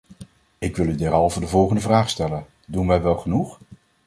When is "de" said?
1.39-1.47